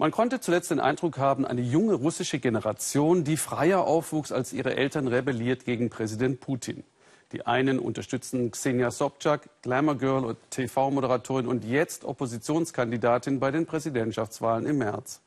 Man 0.00 0.12
konnte 0.12 0.40
zuletzt 0.40 0.70
den 0.70 0.80
Eindruck 0.80 1.18
haben, 1.18 1.44
eine 1.44 1.60
junge 1.60 1.92
russische 1.92 2.38
Generation, 2.38 3.22
die 3.22 3.36
freier 3.36 3.84
aufwuchs 3.84 4.32
als 4.32 4.54
ihre 4.54 4.74
Eltern, 4.74 5.08
rebelliert 5.08 5.66
gegen 5.66 5.90
Präsident 5.90 6.40
Putin. 6.40 6.84
Die 7.32 7.44
einen 7.44 7.78
unterstützen 7.78 8.50
Xenia 8.50 8.90
Sobchak, 8.92 9.50
Glamour 9.60 9.98
Girl 9.98 10.24
und 10.24 10.38
TV-Moderatorin 10.48 11.46
und 11.46 11.66
jetzt 11.66 12.06
Oppositionskandidatin 12.06 13.40
bei 13.40 13.50
den 13.50 13.66
Präsidentschaftswahlen 13.66 14.64
im 14.64 14.78
März. 14.78 15.20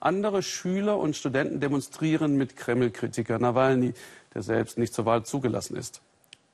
Andere 0.00 0.42
Schüler 0.42 0.96
und 0.96 1.14
Studenten 1.14 1.60
demonstrieren 1.60 2.36
mit 2.36 2.56
Kreml-Kritiker 2.56 3.38
Nawalny, 3.38 3.92
der 4.32 4.42
selbst 4.42 4.78
nicht 4.78 4.94
zur 4.94 5.04
Wahl 5.04 5.26
zugelassen 5.26 5.76
ist. 5.76 6.00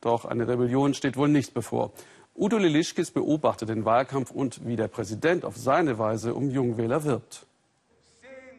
Doch 0.00 0.24
eine 0.24 0.48
Rebellion 0.48 0.94
steht 0.94 1.16
wohl 1.16 1.29
nicht 1.29 1.54
bevor. 1.54 1.92
Udo 2.34 2.58
Lilischkis 2.58 3.12
beobachtet 3.12 3.68
den 3.68 3.84
Wahlkampf 3.84 4.32
und 4.32 4.66
wie 4.66 4.74
der 4.74 4.88
Präsident 4.88 5.44
auf 5.44 5.56
seine 5.56 6.00
Weise 6.00 6.34
um 6.34 6.50
Jungwähler 6.50 7.04
wirbt. 7.04 7.46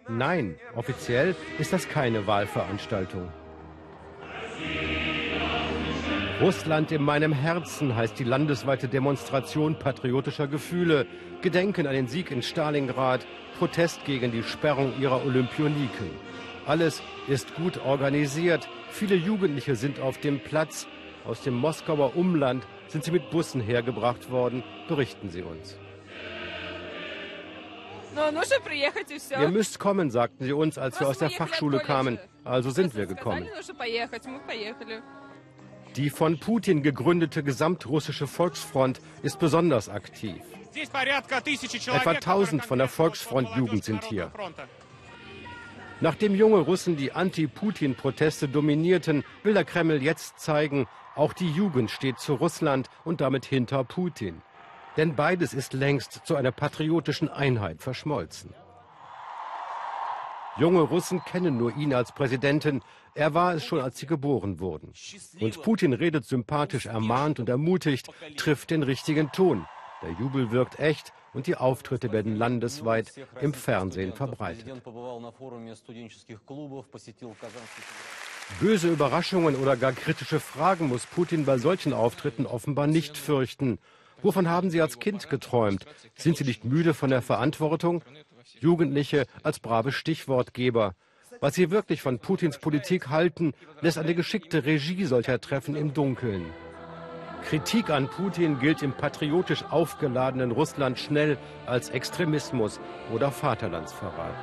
Nein, 0.10 0.56
offiziell 0.76 1.36
ist 1.60 1.72
das 1.72 1.88
keine 1.88 2.28
Wahlveranstaltung. 2.28 3.32
Russland 6.42 6.92
in 6.92 7.02
meinem 7.02 7.32
Herzen 7.32 7.96
heißt 7.96 8.20
die 8.20 8.26
landesweite 8.26 8.90
Demonstration 8.90 9.80
patriotischer 9.80 10.48
Gefühle. 10.48 11.06
Gedenken 11.42 11.88
an 11.88 11.94
den 11.94 12.08
Sieg 12.08 12.32
in 12.32 12.42
Stalingrad, 12.42 13.26
Protest 13.58 14.04
gegen 14.04 14.32
die 14.32 14.44
Sperrung 14.44 15.00
ihrer 15.00 15.26
Olympioniken. 15.26 16.10
Alles 16.66 17.02
ist 17.28 17.56
gut 17.56 17.78
organisiert. 17.86 18.68
Viele 18.90 19.16
Jugendliche 19.16 19.76
sind 19.76 20.00
auf 20.00 20.18
dem 20.18 20.40
Platz. 20.40 20.88
Aus 21.26 21.42
dem 21.42 21.54
Moskauer 21.54 22.18
Umland 22.18 22.68
sind 22.88 23.06
sie 23.06 23.12
mit 23.12 23.30
Bussen 23.30 23.62
hergebracht 23.62 24.30
worden, 24.30 24.64
berichten 24.90 25.30
sie 25.30 25.44
uns. 25.44 25.78
Ihr 28.16 29.50
müsst 29.50 29.80
kommen, 29.80 30.12
sagten 30.12 30.46
sie 30.46 30.54
uns, 30.54 30.78
als 30.78 31.00
wir 31.00 31.08
aus 31.08 31.18
der 31.18 31.30
Fachschule 31.30 31.80
kamen. 31.80 32.20
Also 32.44 32.70
sind 32.70 32.96
wir 32.96 33.06
gekommen. 33.06 33.48
Die 35.96 36.10
von 36.10 36.40
Putin 36.40 36.82
gegründete 36.82 37.44
Gesamtrussische 37.44 38.28
Volksfront 38.28 39.00
ist 39.22 39.40
besonders 39.40 39.90
aktiv. 39.90 40.42
Etwa 40.76 42.12
1000 42.12 42.66
von 42.66 42.80
der 42.80 42.88
Volksfront 42.88 43.50
Jugend 43.56 43.84
sind 43.84 44.04
hier. 44.04 44.32
Nachdem 46.02 46.36
junge 46.36 46.58
Russen 46.58 46.98
die 46.98 47.12
Anti-Putin-Proteste 47.12 48.48
dominierten, 48.48 49.24
will 49.44 49.54
der 49.54 49.66
Kreml 49.66 50.02
jetzt 50.02 50.40
zeigen, 50.40 50.88
auch 51.16 51.34
die 51.34 51.50
Jugend 51.50 51.92
steht 51.92 52.20
zu 52.20 52.34
Russland 52.34 52.90
und 53.06 53.22
damit 53.22 53.46
hinter 53.46 53.84
Putin. 53.84 54.42
Denn 54.98 55.16
beides 55.16 55.54
ist 55.54 55.74
längst 55.74 56.22
zu 56.26 56.36
einer 56.36 56.52
patriotischen 56.52 57.30
Einheit 57.30 57.82
verschmolzen. 57.82 58.54
Junge 60.58 60.82
Russen 60.82 61.24
kennen 61.26 61.58
nur 61.58 61.76
ihn 61.76 61.96
als 61.96 62.12
Präsidenten. 62.12 62.84
Er 63.16 63.34
war 63.34 63.56
es 63.56 63.66
schon, 63.66 63.82
als 63.82 63.98
sie 63.98 64.06
geboren 64.06 64.60
wurden. 64.60 64.94
Und 65.40 65.62
Putin 65.64 65.94
redet 65.94 66.26
sympathisch, 66.26 66.86
ermahnt 66.86 67.40
und 67.40 67.50
ermutigt, 67.50 68.08
trifft 68.38 68.70
den 68.70 68.84
richtigen 68.84 69.32
Ton. 69.32 69.66
Der 70.04 70.12
Jubel 70.12 70.52
wirkt 70.52 70.80
echt 70.80 71.12
und 71.34 71.48
die 71.48 71.56
Auftritte 71.56 72.12
werden 72.12 72.36
landesweit 72.36 73.14
im 73.42 73.54
Fernsehen 73.54 74.14
verbreitet. 74.14 74.68
Böse 78.60 78.90
Überraschungen 78.90 79.56
oder 79.56 79.78
gar 79.78 79.94
kritische 79.94 80.40
Fragen 80.40 80.90
muss 80.90 81.08
Putin 81.08 81.46
bei 81.46 81.58
solchen 81.58 81.94
Auftritten 81.94 82.46
offenbar 82.46 82.86
nicht 82.86 83.18
fürchten. 83.18 83.80
Wovon 84.24 84.50
haben 84.50 84.70
Sie 84.70 84.82
als 84.82 85.00
Kind 85.00 85.30
geträumt? 85.30 85.86
Sind 86.16 86.38
Sie 86.38 86.46
nicht 86.46 86.64
müde 86.64 86.94
von 86.94 87.10
der 87.10 87.22
Verantwortung? 87.22 88.04
Jugendliche 88.60 89.26
als 89.44 89.60
brave 89.60 89.92
Stichwortgeber. 89.92 90.96
Was 91.42 91.56
sie 91.56 91.72
wirklich 91.72 92.02
von 92.02 92.20
Putins 92.20 92.58
Politik 92.58 93.10
halten, 93.10 93.54
lässt 93.82 93.98
eine 93.98 94.16
geschickte 94.16 94.66
Regie 94.66 95.04
solcher 95.06 95.42
Treffen 95.42 95.76
im 95.76 95.94
Dunkeln. 95.94 96.46
Kritik 97.44 97.90
an 97.90 98.08
Putin 98.08 98.60
gilt 98.60 98.82
im 98.82 98.94
patriotisch 98.94 99.66
aufgeladenen 99.70 100.52
Russland 100.52 100.98
schnell 100.98 101.38
als 101.66 101.90
Extremismus 101.90 102.80
oder 103.14 103.32
Vaterlandsverrat. 103.32 104.36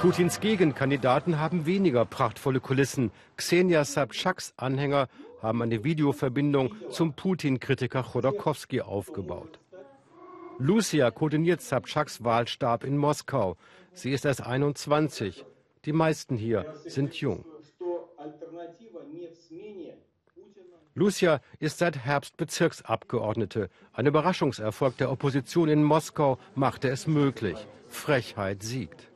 Putins 0.00 0.38
Gegenkandidaten 0.38 1.40
haben 1.40 1.66
weniger 1.66 2.04
prachtvolle 2.04 2.60
Kulissen. 2.60 3.10
Xenia 3.36 3.84
Sabchaks 3.84 4.52
Anhänger 4.56 5.08
haben 5.44 5.60
eine 5.60 5.84
Videoverbindung 5.84 6.74
zum 6.90 7.12
Putin-Kritiker 7.12 8.02
Chodorkowski 8.02 8.80
aufgebaut. 8.80 9.60
Lucia 10.58 11.10
koordiniert 11.10 11.60
Sabchaks 11.60 12.24
Wahlstab 12.24 12.82
in 12.82 12.96
Moskau. 12.96 13.56
Sie 13.92 14.10
ist 14.10 14.24
erst 14.24 14.46
21. 14.46 15.44
Die 15.84 15.92
meisten 15.92 16.36
hier 16.36 16.74
sind 16.86 17.14
jung. 17.14 17.44
Lucia 20.94 21.40
ist 21.58 21.78
seit 21.78 21.98
Herbst 21.98 22.36
Bezirksabgeordnete. 22.38 23.68
Ein 23.92 24.06
Überraschungserfolg 24.06 24.96
der 24.96 25.10
Opposition 25.10 25.68
in 25.68 25.82
Moskau 25.82 26.38
machte 26.54 26.88
es 26.88 27.06
möglich. 27.06 27.66
Frechheit 27.88 28.62
siegt. 28.62 29.10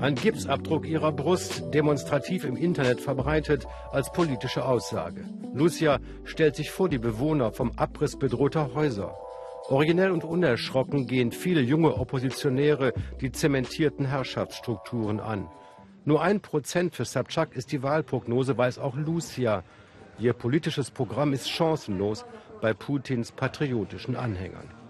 Ein 0.00 0.14
Gipsabdruck 0.14 0.86
ihrer 0.86 1.12
Brust, 1.12 1.62
demonstrativ 1.74 2.44
im 2.44 2.56
Internet 2.56 3.00
verbreitet 3.00 3.66
als 3.90 4.10
politische 4.10 4.64
Aussage. 4.64 5.24
Lucia 5.52 5.98
stellt 6.24 6.56
sich 6.56 6.70
vor 6.70 6.88
die 6.88 6.98
Bewohner 6.98 7.52
vom 7.52 7.72
Abriss 7.76 8.18
bedrohter 8.18 8.74
Häuser. 8.74 9.14
Originell 9.68 10.10
und 10.10 10.24
unerschrocken 10.24 11.06
gehen 11.06 11.32
viele 11.32 11.60
junge 11.60 11.94
Oppositionäre 11.96 12.92
die 13.20 13.30
zementierten 13.30 14.06
Herrschaftsstrukturen 14.06 15.20
an. 15.20 15.48
Nur 16.04 16.22
ein 16.22 16.40
Prozent 16.40 16.94
für 16.94 17.04
Sabchak 17.04 17.54
ist 17.54 17.70
die 17.72 17.82
Wahlprognose, 17.82 18.56
weiß 18.58 18.78
auch 18.78 18.96
Lucia. 18.96 19.62
Ihr 20.18 20.32
politisches 20.32 20.90
Programm 20.90 21.32
ist 21.32 21.48
chancenlos 21.48 22.24
bei 22.60 22.74
Putins 22.74 23.32
patriotischen 23.32 24.16
Anhängern. 24.16 24.81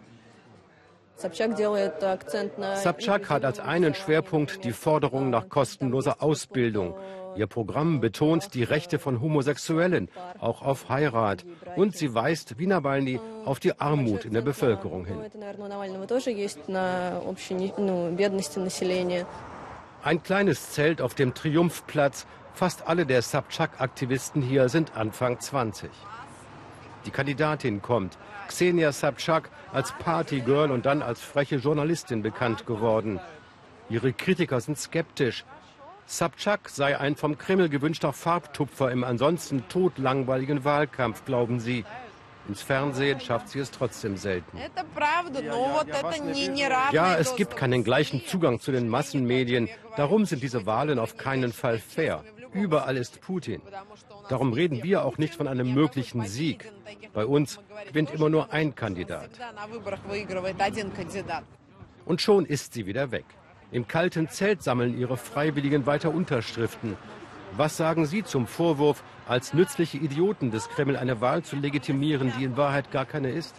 Sabchak 2.77 3.31
hat 3.31 3.45
als 3.45 3.61
einen 3.61 3.95
Schwerpunkt 3.95 4.65
die 4.65 4.73
Forderung 4.73 5.31
nach 5.31 5.49
kostenloser 5.49 6.23
Ausbildung. 6.23 6.95
Ihr 7.34 7.47
Programm 7.47 8.00
betont 8.00 8.55
die 8.55 8.62
Rechte 8.62 8.99
von 8.99 9.21
Homosexuellen, 9.21 10.11
auch 10.39 10.62
auf 10.62 10.89
Heirat. 10.89 11.45
Und 11.77 11.97
sie 11.97 12.15
weist, 12.15 12.59
wie 12.59 12.67
Nawalny, 12.67 13.21
auf 13.45 13.59
die 13.59 13.78
Armut 13.81 14.25
in 14.25 14.34
der 14.34 14.43
Bevölkerung 14.43 15.06
hin. 15.06 15.19
Ein 20.03 20.23
kleines 20.23 20.71
Zelt 20.73 21.00
auf 21.00 21.15
dem 21.15 21.33
Triumphplatz. 21.33 22.27
Fast 22.55 22.87
alle 22.87 23.06
der 23.06 23.23
Sabchak-Aktivisten 23.23 24.43
hier 24.43 24.69
sind 24.69 24.94
Anfang 24.97 25.41
20. 25.41 25.91
Die 27.06 27.10
Kandidatin 27.10 27.82
kommt. 27.82 28.18
Xenia 28.48 28.92
Sabchak 28.92 29.50
als 29.72 29.92
Partygirl 29.92 30.70
und 30.70 30.86
dann 30.86 31.02
als 31.02 31.20
freche 31.20 31.56
Journalistin 31.56 32.22
bekannt 32.22 32.66
geworden. 32.66 33.20
Ihre 33.88 34.12
Kritiker 34.12 34.60
sind 34.60 34.78
skeptisch. 34.78 35.44
Sabchak 36.06 36.68
sei 36.68 36.98
ein 36.98 37.16
vom 37.16 37.38
Kreml 37.38 37.68
gewünschter 37.68 38.12
Farbtupfer 38.12 38.90
im 38.90 39.04
ansonsten 39.04 39.68
totlangweiligen 39.68 40.64
Wahlkampf, 40.64 41.24
glauben 41.24 41.60
sie. 41.60 41.84
Ins 42.48 42.60
Fernsehen 42.60 43.20
schafft 43.20 43.50
sie 43.50 43.60
es 43.60 43.70
trotzdem 43.70 44.16
selten. 44.16 44.58
Ja, 46.90 47.16
es 47.16 47.36
gibt 47.36 47.56
keinen 47.56 47.84
gleichen 47.84 48.26
Zugang 48.26 48.58
zu 48.58 48.72
den 48.72 48.88
Massenmedien. 48.88 49.69
Darum 49.96 50.24
sind 50.24 50.42
diese 50.42 50.66
Wahlen 50.66 50.98
auf 50.98 51.16
keinen 51.16 51.52
Fall 51.52 51.78
fair. 51.78 52.24
Überall 52.52 52.96
ist 52.96 53.20
Putin. 53.20 53.62
Darum 54.28 54.52
reden 54.52 54.82
wir 54.82 55.04
auch 55.04 55.18
nicht 55.18 55.34
von 55.34 55.48
einem 55.48 55.72
möglichen 55.72 56.26
Sieg. 56.26 56.70
Bei 57.12 57.24
uns 57.24 57.60
gewinnt 57.88 58.12
immer 58.12 58.28
nur 58.28 58.52
ein 58.52 58.74
Kandidat. 58.74 59.30
Und 62.04 62.20
schon 62.20 62.44
ist 62.46 62.75
sie 62.75 62.87
wieder 62.87 63.10
weg. 63.10 63.25
Im 63.70 63.88
kalten 63.88 64.28
Zelt 64.28 64.62
sammeln 64.62 64.99
ihre 64.99 65.16
Freiwilligen 65.16 65.87
weiter 65.87 66.12
Unterschriften. 66.12 66.96
Was 67.56 67.76
sagen 67.76 68.06
Sie 68.06 68.22
zum 68.22 68.46
Vorwurf, 68.46 69.02
als 69.26 69.55
nützliche 69.55 69.98
Idioten 69.98 70.50
des 70.50 70.69
Kreml 70.69 70.96
eine 70.96 71.20
Wahl 71.20 71.43
zu 71.43 71.56
legitimieren, 71.56 72.32
die 72.38 72.44
in 72.44 72.56
Wahrheit 72.56 72.90
gar 72.90 73.05
keine 73.05 73.31
ist? 73.31 73.55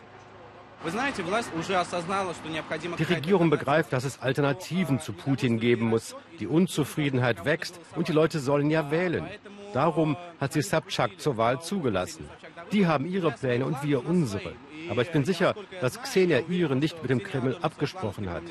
Die 2.98 3.04
Regierung 3.04 3.50
begreift, 3.50 3.94
dass 3.94 4.04
es 4.04 4.22
Alternativen 4.22 5.00
zu 5.00 5.14
Putin 5.14 5.60
geben 5.60 5.86
muss. 5.86 6.16
Die 6.40 6.48
Unzufriedenheit 6.48 7.46
wächst 7.46 7.80
und 7.96 8.10
die 8.10 8.12
Leute 8.12 8.40
sollen 8.40 8.70
ja 8.70 8.92
wählen. 8.92 9.26
Darum 9.74 10.18
hat 10.42 10.54
sie 10.54 10.62
Sabchak 10.62 11.20
zur 11.20 11.38
Wahl 11.38 11.62
zugelassen. 11.62 12.30
Die 12.72 12.86
haben 12.86 13.06
ihre 13.06 13.32
Pläne 13.32 13.66
und 13.66 13.82
wir 13.84 14.06
unsere. 14.06 14.54
Aber 14.90 15.02
ich 15.02 15.12
bin 15.12 15.24
sicher, 15.24 15.56
dass 15.80 16.02
Xenia 16.02 16.40
ihre 16.50 16.76
nicht 16.76 17.02
mit 17.02 17.10
dem 17.10 17.24
Kreml 17.24 17.58
abgesprochen 17.62 18.30
hat. 18.30 18.44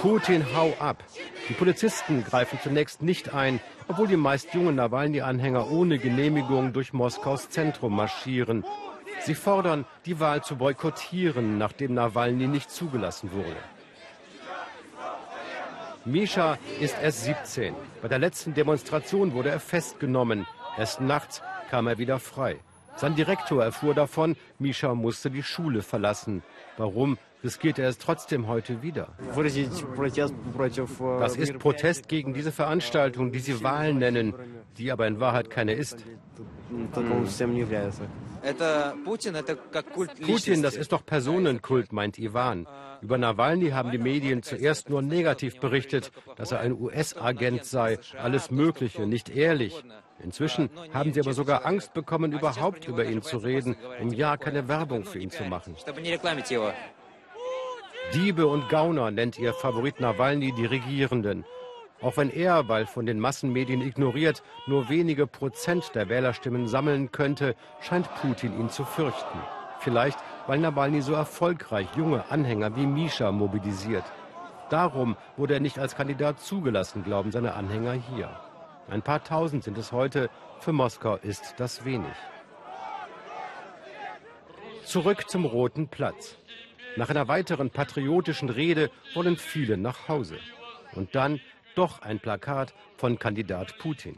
Putin, 0.00 0.46
hau 0.54 0.72
ab. 0.78 1.02
Die 1.48 1.54
Polizisten 1.54 2.24
greifen 2.24 2.58
zunächst 2.62 3.00
nicht 3.00 3.32
ein, 3.32 3.60
obwohl 3.88 4.06
die 4.06 4.16
meist 4.16 4.52
jungen 4.52 4.74
Nawalny-Anhänger 4.74 5.70
ohne 5.70 5.98
Genehmigung 5.98 6.74
durch 6.74 6.92
Moskaus 6.92 7.48
Zentrum 7.48 7.96
marschieren. 7.96 8.64
Sie 9.20 9.34
fordern, 9.34 9.86
die 10.04 10.20
Wahl 10.20 10.44
zu 10.44 10.56
boykottieren, 10.56 11.56
nachdem 11.56 11.94
Nawalny 11.94 12.46
nicht 12.46 12.70
zugelassen 12.70 13.32
wurde. 13.32 13.56
Misha 16.04 16.58
ist 16.80 16.96
erst 17.02 17.24
17. 17.24 17.74
Bei 18.02 18.08
der 18.08 18.18
letzten 18.18 18.54
Demonstration 18.54 19.32
wurde 19.32 19.50
er 19.50 19.60
festgenommen. 19.60 20.46
Erst 20.76 21.00
nachts 21.00 21.42
kam 21.70 21.86
er 21.86 21.98
wieder 21.98 22.18
frei. 22.18 22.58
Sein 22.96 23.14
Direktor 23.14 23.62
erfuhr 23.62 23.94
davon, 23.94 24.36
Misha 24.58 24.94
musste 24.94 25.30
die 25.30 25.42
Schule 25.42 25.82
verlassen. 25.82 26.42
Warum 26.76 27.16
riskiert 27.42 27.78
er 27.78 27.88
es 27.88 27.98
trotzdem 27.98 28.46
heute 28.46 28.82
wieder? 28.82 29.08
Das 31.20 31.36
ist 31.36 31.58
Protest 31.58 32.08
gegen 32.08 32.34
diese 32.34 32.52
Veranstaltung, 32.52 33.32
die 33.32 33.38
Sie 33.40 33.62
Wahlen 33.62 33.98
nennen, 33.98 34.34
die 34.76 34.90
aber 34.92 35.06
in 35.06 35.20
Wahrheit 35.20 35.50
keine 35.50 35.74
ist. 35.74 36.04
Putin, 40.20 40.62
das 40.62 40.76
ist 40.76 40.92
doch 40.92 41.04
Personenkult, 41.04 41.92
meint 41.92 42.18
Ivan. 42.18 42.66
Über 43.00 43.18
Nawalny 43.18 43.70
haben 43.70 43.90
die 43.90 43.98
Medien 43.98 44.42
zuerst 44.42 44.90
nur 44.90 45.02
negativ 45.02 45.60
berichtet, 45.60 46.10
dass 46.36 46.52
er 46.52 46.60
ein 46.60 46.72
US-Agent 46.72 47.64
sei, 47.64 47.98
alles 48.20 48.50
Mögliche, 48.50 49.06
nicht 49.06 49.28
ehrlich. 49.30 49.84
Inzwischen 50.22 50.68
haben 50.92 51.12
sie 51.12 51.20
aber 51.20 51.32
sogar 51.32 51.64
Angst 51.64 51.94
bekommen, 51.94 52.32
überhaupt 52.32 52.88
über 52.88 53.04
ihn 53.04 53.22
zu 53.22 53.38
reden, 53.38 53.76
um 54.00 54.12
ja 54.12 54.36
keine 54.36 54.66
Werbung 54.68 55.04
für 55.04 55.20
ihn 55.20 55.30
zu 55.30 55.44
machen. 55.44 55.76
Diebe 58.14 58.46
und 58.46 58.70
Gauner 58.70 59.10
nennt 59.10 59.38
ihr 59.38 59.52
Favorit 59.52 60.00
Nawalny 60.00 60.52
die 60.52 60.64
Regierenden. 60.64 61.44
Auch 62.00 62.16
wenn 62.16 62.30
er, 62.30 62.66
weil 62.66 62.86
von 62.86 63.04
den 63.04 63.20
Massenmedien 63.20 63.82
ignoriert, 63.82 64.42
nur 64.66 64.88
wenige 64.88 65.26
Prozent 65.26 65.94
der 65.94 66.08
Wählerstimmen 66.08 66.68
sammeln 66.68 67.12
könnte, 67.12 67.54
scheint 67.80 68.08
Putin 68.22 68.58
ihn 68.58 68.70
zu 68.70 68.86
fürchten. 68.86 69.38
Vielleicht, 69.80 70.18
weil 70.46 70.58
Nawalny 70.58 71.02
so 71.02 71.12
erfolgreich 71.12 71.86
junge 71.96 72.24
Anhänger 72.30 72.74
wie 72.76 72.86
Misha 72.86 73.30
mobilisiert. 73.30 74.04
Darum 74.70 75.14
wurde 75.36 75.54
er 75.54 75.60
nicht 75.60 75.78
als 75.78 75.94
Kandidat 75.94 76.40
zugelassen, 76.40 77.04
glauben 77.04 77.30
seine 77.30 77.54
Anhänger 77.54 77.92
hier. 77.92 78.30
Ein 78.88 79.02
paar 79.02 79.22
tausend 79.22 79.64
sind 79.64 79.76
es 79.76 79.92
heute, 79.92 80.30
für 80.60 80.72
Moskau 80.72 81.16
ist 81.16 81.56
das 81.58 81.84
wenig. 81.84 82.16
Zurück 84.84 85.28
zum 85.28 85.44
Roten 85.44 85.88
Platz. 85.88 86.38
Nach 86.98 87.10
einer 87.10 87.28
weiteren 87.28 87.70
patriotischen 87.70 88.48
Rede 88.48 88.90
wollen 89.14 89.36
viele 89.36 89.76
nach 89.76 90.08
Hause. 90.08 90.38
Und 90.96 91.14
dann 91.14 91.40
doch 91.76 92.02
ein 92.02 92.18
Plakat 92.18 92.74
von 92.96 93.20
Kandidat 93.20 93.78
Putin. 93.78 94.16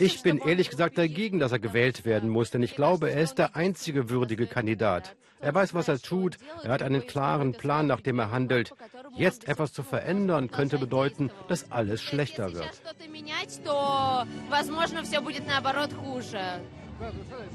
Ich 0.00 0.22
bin 0.22 0.38
ehrlich 0.38 0.68
gesagt 0.68 0.98
dagegen, 0.98 1.38
dass 1.38 1.52
er 1.52 1.60
gewählt 1.60 2.04
werden 2.04 2.28
muss, 2.28 2.50
denn 2.50 2.64
ich 2.64 2.74
glaube, 2.74 3.12
er 3.12 3.22
ist 3.22 3.38
der 3.38 3.54
einzige 3.54 4.10
würdige 4.10 4.48
Kandidat. 4.48 5.14
Er 5.38 5.54
weiß, 5.54 5.74
was 5.74 5.86
er 5.86 6.02
tut, 6.02 6.38
er 6.64 6.72
hat 6.72 6.82
einen 6.82 7.06
klaren 7.06 7.52
Plan, 7.52 7.86
nach 7.86 8.00
dem 8.00 8.18
er 8.18 8.32
handelt. 8.32 8.74
Jetzt 9.16 9.46
etwas 9.46 9.72
zu 9.72 9.84
verändern, 9.84 10.50
könnte 10.50 10.78
bedeuten, 10.78 11.30
dass 11.46 11.70
alles 11.70 12.02
schlechter 12.02 12.52
wird. 12.52 12.82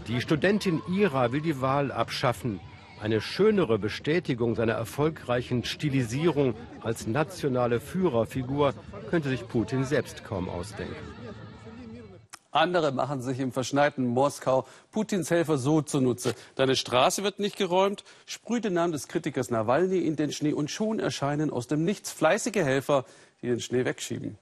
Die 0.07 0.21
Studentin 0.21 0.81
Ira 0.89 1.31
will 1.33 1.41
die 1.41 1.59
Wahl 1.59 1.91
abschaffen. 1.91 2.61
Eine 3.01 3.21
schönere 3.21 3.77
Bestätigung 3.77 4.55
seiner 4.55 4.73
erfolgreichen 4.73 5.63
Stilisierung 5.63 6.55
als 6.81 7.07
nationale 7.07 7.79
Führerfigur 7.79 8.73
könnte 9.09 9.29
sich 9.29 9.47
Putin 9.47 9.83
selbst 9.83 10.23
kaum 10.23 10.49
ausdenken. 10.49 10.95
Andere 12.51 12.93
machen 12.93 13.21
sich 13.21 13.41
im 13.41 13.51
verschneiten 13.51 14.07
Moskau 14.07 14.65
Putins 14.91 15.29
Helfer 15.29 15.57
so 15.57 15.81
zunutze. 15.81 16.35
Deine 16.55 16.77
Straße 16.77 17.21
wird 17.21 17.37
nicht 17.37 17.57
geräumt, 17.57 18.05
sprüht 18.25 18.63
den 18.63 18.73
Namen 18.73 18.93
des 18.93 19.09
Kritikers 19.09 19.49
Nawalny 19.49 19.99
in 19.99 20.15
den 20.15 20.31
Schnee 20.31 20.53
und 20.53 20.71
schon 20.71 20.99
erscheinen 20.99 21.49
aus 21.51 21.67
dem 21.67 21.83
Nichts 21.83 22.13
fleißige 22.13 22.63
Helfer, 22.63 23.03
die 23.41 23.47
den 23.47 23.59
Schnee 23.59 23.83
wegschieben. 23.83 24.37